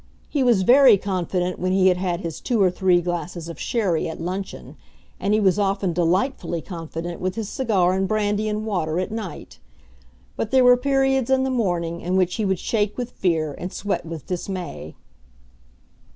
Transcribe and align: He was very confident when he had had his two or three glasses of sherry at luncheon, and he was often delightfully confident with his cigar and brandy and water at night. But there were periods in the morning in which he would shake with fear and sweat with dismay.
He 0.29 0.41
was 0.41 0.63
very 0.63 0.97
confident 0.97 1.59
when 1.59 1.73
he 1.73 1.89
had 1.89 1.97
had 1.97 2.21
his 2.21 2.41
two 2.41 2.59
or 2.59 2.71
three 2.71 3.01
glasses 3.03 3.47
of 3.47 3.59
sherry 3.59 4.09
at 4.09 4.19
luncheon, 4.19 4.75
and 5.19 5.31
he 5.31 5.39
was 5.39 5.59
often 5.59 5.93
delightfully 5.93 6.59
confident 6.59 7.21
with 7.21 7.35
his 7.35 7.49
cigar 7.49 7.93
and 7.93 8.07
brandy 8.07 8.49
and 8.49 8.65
water 8.65 8.99
at 8.99 9.11
night. 9.11 9.59
But 10.35 10.49
there 10.49 10.63
were 10.63 10.75
periods 10.75 11.29
in 11.29 11.43
the 11.43 11.51
morning 11.51 12.01
in 12.01 12.15
which 12.15 12.33
he 12.37 12.45
would 12.45 12.57
shake 12.57 12.97
with 12.97 13.11
fear 13.11 13.53
and 13.59 13.71
sweat 13.71 14.03
with 14.03 14.25
dismay. 14.25 14.95